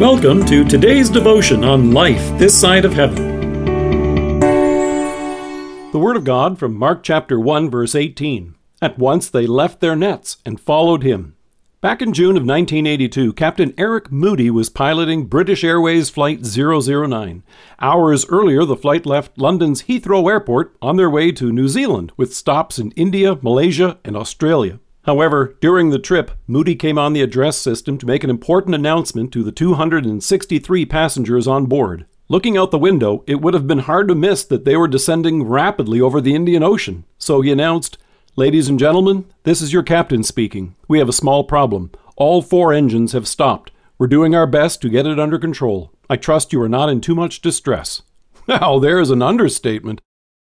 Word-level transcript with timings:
Welcome 0.00 0.46
to 0.46 0.64
today's 0.64 1.10
devotion 1.10 1.62
on 1.62 1.92
life 1.92 2.26
this 2.38 2.58
side 2.58 2.86
of 2.86 2.94
heaven. 2.94 4.40
The 5.92 5.98
Word 5.98 6.16
of 6.16 6.24
God 6.24 6.58
from 6.58 6.74
Mark 6.74 7.02
chapter 7.02 7.38
1, 7.38 7.68
verse 7.68 7.94
18. 7.94 8.54
At 8.80 8.98
once 8.98 9.28
they 9.28 9.46
left 9.46 9.80
their 9.80 9.94
nets 9.94 10.38
and 10.46 10.58
followed 10.58 11.02
him. 11.02 11.36
Back 11.82 12.00
in 12.00 12.14
June 12.14 12.38
of 12.38 12.46
1982, 12.46 13.34
Captain 13.34 13.74
Eric 13.76 14.10
Moody 14.10 14.48
was 14.48 14.70
piloting 14.70 15.26
British 15.26 15.62
Airways 15.62 16.08
Flight 16.08 16.46
009. 16.46 17.42
Hours 17.78 18.26
earlier, 18.30 18.64
the 18.64 18.76
flight 18.76 19.04
left 19.04 19.36
London's 19.36 19.82
Heathrow 19.82 20.30
Airport 20.30 20.74
on 20.80 20.96
their 20.96 21.10
way 21.10 21.30
to 21.32 21.52
New 21.52 21.68
Zealand, 21.68 22.12
with 22.16 22.34
stops 22.34 22.78
in 22.78 22.92
India, 22.92 23.38
Malaysia, 23.42 23.98
and 24.02 24.16
Australia. 24.16 24.80
However, 25.04 25.56
during 25.60 25.90
the 25.90 25.98
trip, 25.98 26.32
Moody 26.46 26.74
came 26.74 26.98
on 26.98 27.12
the 27.12 27.22
address 27.22 27.56
system 27.56 27.96
to 27.98 28.06
make 28.06 28.22
an 28.22 28.30
important 28.30 28.74
announcement 28.74 29.32
to 29.32 29.42
the 29.42 29.52
263 29.52 30.86
passengers 30.86 31.46
on 31.46 31.66
board. 31.66 32.06
Looking 32.28 32.56
out 32.56 32.70
the 32.70 32.78
window, 32.78 33.24
it 33.26 33.40
would 33.40 33.54
have 33.54 33.66
been 33.66 33.80
hard 33.80 34.06
to 34.08 34.14
miss 34.14 34.44
that 34.44 34.64
they 34.64 34.76
were 34.76 34.86
descending 34.86 35.42
rapidly 35.42 36.00
over 36.00 36.20
the 36.20 36.34
Indian 36.34 36.62
Ocean. 36.62 37.04
So 37.18 37.40
he 37.40 37.50
announced, 37.50 37.98
Ladies 38.36 38.68
and 38.68 38.78
gentlemen, 38.78 39.24
this 39.42 39.60
is 39.60 39.72
your 39.72 39.82
captain 39.82 40.22
speaking. 40.22 40.76
We 40.86 41.00
have 41.00 41.08
a 41.08 41.12
small 41.12 41.42
problem. 41.42 41.90
All 42.16 42.42
four 42.42 42.72
engines 42.72 43.12
have 43.12 43.26
stopped. 43.26 43.72
We're 43.98 44.06
doing 44.06 44.34
our 44.34 44.46
best 44.46 44.80
to 44.82 44.88
get 44.88 45.06
it 45.06 45.18
under 45.18 45.38
control. 45.38 45.92
I 46.08 46.16
trust 46.16 46.52
you 46.52 46.62
are 46.62 46.68
not 46.68 46.88
in 46.88 47.00
too 47.00 47.14
much 47.14 47.40
distress. 47.40 48.02
Now, 48.48 48.78
there 48.78 48.98
is 48.98 49.10
an 49.10 49.22
understatement. 49.22 50.00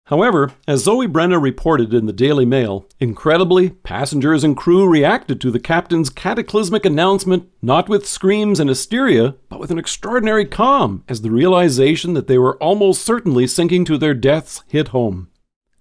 However, 0.08 0.52
as 0.66 0.84
Zoe 0.84 1.06
Brennan 1.06 1.42
reported 1.42 1.92
in 1.92 2.06
the 2.06 2.14
Daily 2.14 2.46
Mail, 2.46 2.86
incredibly, 2.98 3.68
passengers 3.68 4.42
and 4.42 4.56
crew 4.56 4.88
reacted 4.88 5.38
to 5.42 5.50
the 5.50 5.60
captain's 5.60 6.08
cataclysmic 6.08 6.86
announcement 6.86 7.46
not 7.60 7.90
with 7.90 8.08
screams 8.08 8.58
and 8.58 8.70
hysteria, 8.70 9.34
but 9.50 9.60
with 9.60 9.70
an 9.70 9.78
extraordinary 9.78 10.46
calm 10.46 11.04
as 11.08 11.20
the 11.20 11.30
realization 11.30 12.14
that 12.14 12.26
they 12.26 12.38
were 12.38 12.56
almost 12.56 13.02
certainly 13.02 13.46
sinking 13.46 13.84
to 13.84 13.98
their 13.98 14.14
deaths 14.14 14.62
hit 14.66 14.88
home. 14.88 15.28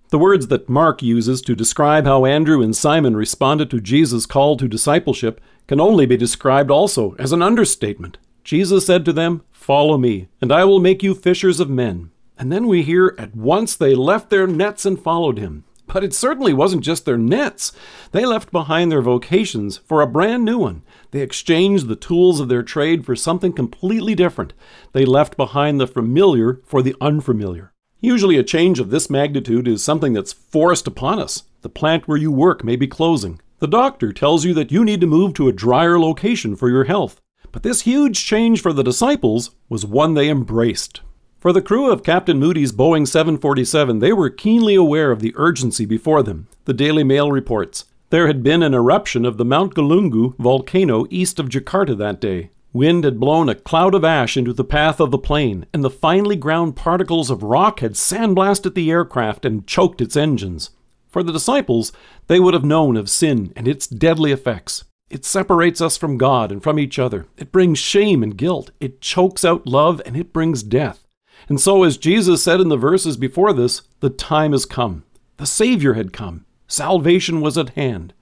The 0.09 0.19
words 0.19 0.47
that 0.47 0.67
Mark 0.67 1.01
uses 1.01 1.41
to 1.43 1.55
describe 1.55 2.03
how 2.03 2.25
Andrew 2.25 2.61
and 2.61 2.75
Simon 2.75 3.15
responded 3.15 3.69
to 3.69 3.79
Jesus' 3.79 4.25
call 4.25 4.57
to 4.57 4.67
discipleship 4.67 5.39
can 5.67 5.79
only 5.79 6.05
be 6.05 6.17
described 6.17 6.69
also 6.69 7.15
as 7.17 7.31
an 7.31 7.41
understatement. 7.41 8.17
Jesus 8.43 8.85
said 8.85 9.05
to 9.05 9.13
them, 9.13 9.43
Follow 9.53 9.97
me, 9.97 10.27
and 10.41 10.51
I 10.51 10.65
will 10.65 10.81
make 10.81 11.01
you 11.01 11.15
fishers 11.15 11.61
of 11.61 11.69
men. 11.69 12.11
And 12.39 12.51
then 12.51 12.67
we 12.67 12.83
hear 12.83 13.15
at 13.17 13.35
once 13.35 13.75
they 13.75 13.95
left 13.95 14.29
their 14.29 14.47
nets 14.47 14.85
and 14.85 14.99
followed 14.99 15.39
him. 15.39 15.63
But 15.87 16.03
it 16.03 16.13
certainly 16.13 16.53
wasn't 16.53 16.83
just 16.83 17.05
their 17.05 17.17
nets. 17.17 17.71
They 18.11 18.25
left 18.25 18.51
behind 18.51 18.91
their 18.91 19.01
vocations 19.01 19.77
for 19.77 20.01
a 20.01 20.07
brand 20.07 20.43
new 20.43 20.57
one. 20.57 20.83
They 21.11 21.21
exchanged 21.21 21.87
the 21.87 21.95
tools 21.95 22.39
of 22.39 22.49
their 22.49 22.61
trade 22.61 23.05
for 23.05 23.15
something 23.15 23.53
completely 23.53 24.13
different. 24.13 24.53
They 24.91 25.05
left 25.05 25.37
behind 25.37 25.79
the 25.79 25.87
familiar 25.87 26.61
for 26.65 26.81
the 26.81 26.95
unfamiliar. 26.99 27.73
Usually, 28.01 28.37
a 28.37 28.43
change 28.43 28.79
of 28.79 28.91
this 28.91 29.09
magnitude 29.09 29.67
is 29.67 29.83
something 29.83 30.13
that's 30.13 30.33
forced 30.33 30.85
upon 30.87 31.19
us. 31.19 31.43
The 31.61 31.69
plant 31.69 32.07
where 32.07 32.17
you 32.17 32.31
work 32.31 32.63
may 32.63 32.75
be 32.75 32.85
closing. 32.85 33.41
The 33.59 33.67
doctor 33.67 34.13
tells 34.13 34.45
you 34.45 34.53
that 34.53 34.71
you 34.71 34.85
need 34.85 35.01
to 35.01 35.07
move 35.07 35.33
to 35.35 35.47
a 35.47 35.53
drier 35.53 35.97
location 35.99 36.55
for 36.55 36.69
your 36.69 36.83
health. 36.83 37.19
But 37.51 37.63
this 37.63 37.81
huge 37.81 38.23
change 38.23 38.61
for 38.61 38.71
the 38.71 38.83
disciples 38.83 39.51
was 39.67 39.85
one 39.85 40.13
they 40.13 40.29
embraced. 40.29 41.01
For 41.39 41.53
the 41.53 41.61
crew 41.61 41.91
of 41.91 42.03
Captain 42.03 42.39
Moody's 42.39 42.71
Boeing 42.71 43.07
747, 43.07 43.99
they 43.99 44.11
were 44.11 44.29
keenly 44.29 44.73
aware 44.73 45.11
of 45.11 45.19
the 45.19 45.33
urgency 45.35 45.85
before 45.85 46.23
them. 46.23 46.47
The 46.65 46.73
Daily 46.73 47.03
Mail 47.03 47.31
reports 47.31 47.85
there 48.09 48.27
had 48.27 48.41
been 48.41 48.63
an 48.63 48.73
eruption 48.73 49.23
of 49.23 49.37
the 49.37 49.45
Mount 49.45 49.75
Galunggung 49.75 50.35
volcano 50.39 51.05
east 51.09 51.39
of 51.39 51.49
Jakarta 51.49 51.95
that 51.97 52.19
day. 52.19 52.49
Wind 52.73 53.03
had 53.03 53.19
blown 53.19 53.49
a 53.49 53.55
cloud 53.55 53.93
of 53.93 54.03
ash 54.03 54.35
into 54.35 54.53
the 54.53 54.63
path 54.63 54.99
of 54.99 55.11
the 55.11 55.17
plane, 55.17 55.65
and 55.73 55.83
the 55.83 55.89
finely 55.89 56.35
ground 56.35 56.75
particles 56.75 57.29
of 57.29 57.43
rock 57.43 57.81
had 57.81 57.93
sandblasted 57.93 58.73
the 58.73 58.89
aircraft 58.89 59.45
and 59.45 59.67
choked 59.67 60.01
its 60.01 60.15
engines. 60.15 60.71
For 61.07 61.21
the 61.21 61.33
disciples, 61.33 61.91
they 62.27 62.39
would 62.39 62.53
have 62.53 62.65
known 62.65 62.97
of 62.97 63.09
sin 63.09 63.53
and 63.55 63.67
its 63.67 63.87
deadly 63.87 64.31
effects. 64.31 64.85
It 65.09 65.23
separates 65.23 65.81
us 65.81 65.97
from 65.97 66.17
God 66.17 66.51
and 66.51 66.63
from 66.63 66.79
each 66.79 66.97
other. 66.97 67.27
It 67.37 67.51
brings 67.51 67.77
shame 67.77 68.23
and 68.23 68.37
guilt. 68.37 68.71
It 68.79 69.01
chokes 69.01 69.45
out 69.45 69.67
love 69.67 70.01
and 70.05 70.17
it 70.17 70.33
brings 70.33 70.63
death. 70.63 71.06
And 71.49 71.59
so, 71.59 71.83
as 71.83 71.97
Jesus 71.97 72.43
said 72.43 72.59
in 72.59 72.69
the 72.69 72.77
verses 72.77 73.17
before 73.17 73.53
this, 73.53 73.83
the 73.99 74.09
time 74.09 74.51
has 74.51 74.65
come. 74.65 75.03
The 75.37 75.45
Savior 75.45 75.93
had 75.93 76.13
come. 76.13 76.45
Salvation 76.67 77.41
was 77.41 77.57
at 77.57 77.69
hand. 77.69 78.13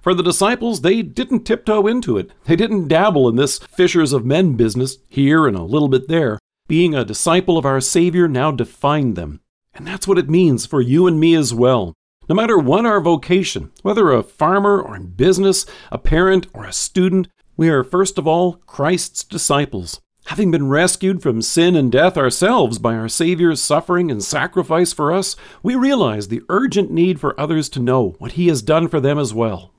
For 0.00 0.14
the 0.14 0.22
disciples, 0.22 0.80
they 0.80 1.02
didn't 1.02 1.44
tiptoe 1.44 1.86
into 1.86 2.18
it. 2.18 2.32
They 2.44 2.56
didn't 2.56 2.88
dabble 2.88 3.28
in 3.28 3.36
this 3.36 3.58
fishers 3.58 4.12
of 4.12 4.24
men 4.26 4.54
business 4.54 4.98
here 5.08 5.46
and 5.46 5.56
a 5.56 5.62
little 5.62 5.88
bit 5.88 6.08
there. 6.08 6.38
Being 6.66 6.94
a 6.94 7.04
disciple 7.04 7.56
of 7.56 7.64
our 7.64 7.80
Savior 7.80 8.26
now 8.26 8.50
defined 8.50 9.14
them. 9.14 9.40
And 9.74 9.86
that's 9.86 10.08
what 10.08 10.18
it 10.18 10.28
means 10.28 10.66
for 10.66 10.80
you 10.80 11.06
and 11.06 11.20
me 11.20 11.34
as 11.34 11.54
well. 11.54 11.94
No 12.28 12.34
matter 12.34 12.58
what 12.58 12.86
our 12.86 13.00
vocation, 13.00 13.70
whether 13.82 14.10
a 14.10 14.22
farmer 14.22 14.80
or 14.80 14.96
in 14.96 15.08
business, 15.08 15.66
a 15.90 15.98
parent 15.98 16.46
or 16.52 16.64
a 16.64 16.72
student, 16.72 17.28
we 17.56 17.68
are 17.68 17.84
first 17.84 18.18
of 18.18 18.26
all 18.26 18.54
Christ's 18.66 19.24
disciples. 19.24 20.00
Having 20.26 20.52
been 20.52 20.68
rescued 20.68 21.22
from 21.22 21.42
sin 21.42 21.76
and 21.76 21.90
death 21.90 22.16
ourselves 22.16 22.78
by 22.78 22.94
our 22.94 23.08
Savior's 23.08 23.60
suffering 23.60 24.10
and 24.10 24.22
sacrifice 24.22 24.92
for 24.92 25.12
us, 25.12 25.36
we 25.62 25.74
realize 25.74 26.28
the 26.28 26.42
urgent 26.48 26.90
need 26.90 27.20
for 27.20 27.38
others 27.38 27.68
to 27.70 27.80
know 27.80 28.14
what 28.18 28.32
He 28.32 28.46
has 28.46 28.62
done 28.62 28.88
for 28.88 29.00
them 29.00 29.18
as 29.18 29.34
well. 29.34 29.72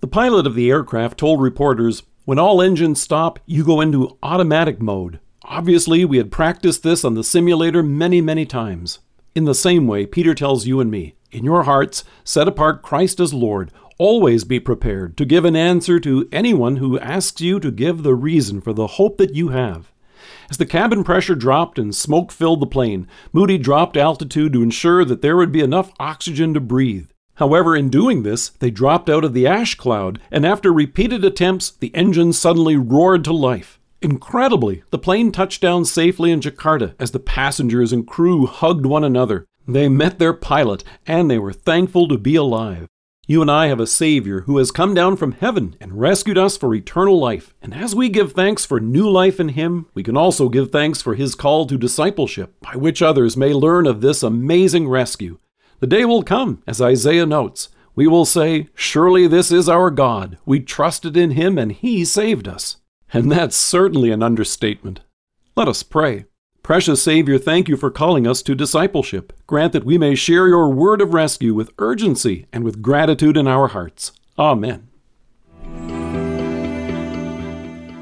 The 0.00 0.06
pilot 0.06 0.46
of 0.46 0.54
the 0.54 0.70
aircraft 0.70 1.18
told 1.18 1.42
reporters, 1.42 2.04
When 2.24 2.38
all 2.38 2.62
engines 2.62 3.00
stop, 3.02 3.40
you 3.44 3.64
go 3.64 3.80
into 3.80 4.16
automatic 4.22 4.80
mode. 4.80 5.18
Obviously, 5.42 6.04
we 6.04 6.18
had 6.18 6.30
practiced 6.30 6.82
this 6.82 7.04
on 7.04 7.14
the 7.14 7.24
simulator 7.24 7.82
many, 7.82 8.20
many 8.20 8.46
times. 8.46 9.00
In 9.38 9.44
the 9.44 9.54
same 9.54 9.86
way, 9.86 10.04
Peter 10.04 10.34
tells 10.34 10.66
you 10.66 10.80
and 10.80 10.90
me, 10.90 11.14
in 11.30 11.44
your 11.44 11.62
hearts, 11.62 12.02
set 12.24 12.48
apart 12.48 12.82
Christ 12.82 13.20
as 13.20 13.32
Lord, 13.32 13.70
Always 13.96 14.42
be 14.42 14.58
prepared 14.58 15.16
to 15.16 15.24
give 15.24 15.44
an 15.44 15.54
answer 15.54 16.00
to 16.00 16.28
anyone 16.32 16.78
who 16.78 16.98
asks 16.98 17.40
you 17.40 17.60
to 17.60 17.70
give 17.70 18.02
the 18.02 18.16
reason 18.16 18.60
for 18.60 18.72
the 18.72 18.88
hope 18.98 19.16
that 19.18 19.36
you 19.36 19.50
have. 19.50 19.92
As 20.50 20.56
the 20.56 20.66
cabin 20.66 21.04
pressure 21.04 21.36
dropped 21.36 21.78
and 21.78 21.94
smoke 21.94 22.32
filled 22.32 22.58
the 22.58 22.66
plane, 22.66 23.06
Moody 23.32 23.58
dropped 23.58 23.96
altitude 23.96 24.54
to 24.54 24.62
ensure 24.64 25.04
that 25.04 25.22
there 25.22 25.36
would 25.36 25.52
be 25.52 25.60
enough 25.60 25.92
oxygen 26.00 26.52
to 26.54 26.60
breathe. 26.60 27.08
However, 27.36 27.76
in 27.76 27.90
doing 27.90 28.24
this, 28.24 28.48
they 28.48 28.72
dropped 28.72 29.08
out 29.08 29.24
of 29.24 29.34
the 29.34 29.46
ash 29.46 29.76
cloud, 29.76 30.20
and 30.32 30.44
after 30.44 30.72
repeated 30.72 31.24
attempts, 31.24 31.70
the 31.70 31.94
engine 31.94 32.32
suddenly 32.32 32.76
roared 32.76 33.22
to 33.22 33.32
life. 33.32 33.77
Incredibly, 34.00 34.84
the 34.90 34.98
plane 34.98 35.32
touched 35.32 35.60
down 35.60 35.84
safely 35.84 36.30
in 36.30 36.40
Jakarta 36.40 36.94
as 37.00 37.10
the 37.10 37.18
passengers 37.18 37.92
and 37.92 38.06
crew 38.06 38.46
hugged 38.46 38.86
one 38.86 39.02
another. 39.02 39.44
They 39.66 39.88
met 39.88 40.18
their 40.18 40.32
pilot, 40.32 40.84
and 41.06 41.28
they 41.28 41.38
were 41.38 41.52
thankful 41.52 42.06
to 42.08 42.16
be 42.16 42.36
alive. 42.36 42.86
You 43.26 43.42
and 43.42 43.50
I 43.50 43.66
have 43.66 43.80
a 43.80 43.86
Savior 43.86 44.42
who 44.42 44.56
has 44.56 44.70
come 44.70 44.94
down 44.94 45.16
from 45.16 45.32
heaven 45.32 45.76
and 45.80 46.00
rescued 46.00 46.38
us 46.38 46.56
for 46.56 46.74
eternal 46.74 47.18
life. 47.18 47.52
And 47.60 47.74
as 47.74 47.94
we 47.94 48.08
give 48.08 48.32
thanks 48.32 48.64
for 48.64 48.80
new 48.80 49.10
life 49.10 49.38
in 49.40 49.50
Him, 49.50 49.86
we 49.92 50.02
can 50.02 50.16
also 50.16 50.48
give 50.48 50.70
thanks 50.70 51.02
for 51.02 51.14
His 51.14 51.34
call 51.34 51.66
to 51.66 51.76
discipleship, 51.76 52.54
by 52.62 52.76
which 52.76 53.02
others 53.02 53.36
may 53.36 53.52
learn 53.52 53.86
of 53.86 54.00
this 54.00 54.22
amazing 54.22 54.88
rescue. 54.88 55.38
The 55.80 55.86
day 55.86 56.04
will 56.04 56.22
come, 56.22 56.62
as 56.66 56.80
Isaiah 56.80 57.26
notes. 57.26 57.68
We 57.94 58.06
will 58.06 58.24
say, 58.24 58.68
Surely 58.74 59.26
this 59.26 59.52
is 59.52 59.68
our 59.68 59.90
God. 59.90 60.38
We 60.46 60.60
trusted 60.60 61.16
in 61.16 61.32
Him 61.32 61.58
and 61.58 61.72
He 61.72 62.04
saved 62.04 62.48
us. 62.48 62.76
And 63.12 63.32
that's 63.32 63.56
certainly 63.56 64.10
an 64.10 64.22
understatement. 64.22 65.00
Let 65.56 65.68
us 65.68 65.82
pray. 65.82 66.26
Precious 66.62 67.02
Savior, 67.02 67.38
thank 67.38 67.68
you 67.68 67.78
for 67.78 67.90
calling 67.90 68.26
us 68.26 68.42
to 68.42 68.54
discipleship. 68.54 69.32
Grant 69.46 69.72
that 69.72 69.84
we 69.84 69.96
may 69.96 70.14
share 70.14 70.48
your 70.48 70.68
word 70.68 71.00
of 71.00 71.14
rescue 71.14 71.54
with 71.54 71.70
urgency 71.78 72.46
and 72.52 72.62
with 72.62 72.82
gratitude 72.82 73.38
in 73.38 73.48
our 73.48 73.68
hearts. 73.68 74.12
Amen. 74.38 74.88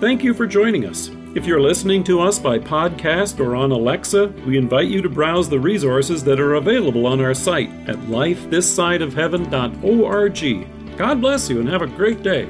Thank 0.01 0.25
you 0.25 0.35
for 0.35 0.47
joining 0.47 0.85
us. 0.85 1.11
If 1.37 1.47
you're 1.47 1.61
listening 1.61 2.03
to 2.05 2.21
us 2.21 2.39
by 2.39 2.59
podcast 2.59 3.41
or 3.41 3.55
on 3.55 3.71
Alexa, 3.71 4.29
we 4.47 4.59
invite 4.59 4.89
you 4.89 5.03
to 5.03 5.09
browse 5.09 5.49
the 5.49 5.61
resources 5.61 6.25
that 6.25 6.41
are 6.41 6.55
available 6.55 7.07
on 7.07 7.21
our 7.21 7.35
site 7.35 7.71
at 7.89 7.97
lifethissideofheaven.org. 7.97 10.97
God 10.97 11.21
bless 11.21 11.49
you 11.49 11.61
and 11.61 11.69
have 11.69 11.83
a 11.83 11.87
great 11.87 12.23
day. 12.23 12.49